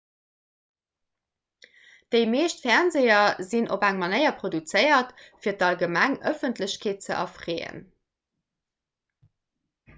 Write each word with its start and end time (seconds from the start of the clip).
déi 2.15 2.21
meescht 2.31 2.63
fernseeër 2.63 3.35
sinn 3.51 3.69
op 3.77 3.85
eng 3.89 4.01
manéier 4.05 4.33
produzéiert 4.41 5.13
fir 5.45 5.59
d'allgemeng 5.61 6.19
ëffentlechkeet 6.33 7.09
ze 7.09 7.19
erfreeën 7.21 7.81